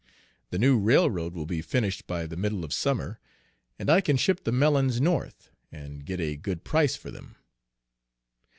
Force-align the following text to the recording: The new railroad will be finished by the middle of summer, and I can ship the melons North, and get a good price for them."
The 0.49 0.57
new 0.57 0.79
railroad 0.79 1.35
will 1.35 1.45
be 1.45 1.61
finished 1.61 2.07
by 2.07 2.25
the 2.25 2.35
middle 2.35 2.65
of 2.65 2.73
summer, 2.73 3.19
and 3.77 3.87
I 3.87 4.01
can 4.01 4.17
ship 4.17 4.43
the 4.45 4.51
melons 4.51 4.99
North, 4.99 5.51
and 5.71 6.03
get 6.07 6.19
a 6.19 6.37
good 6.37 6.63
price 6.63 6.95
for 6.95 7.11
them." 7.11 7.35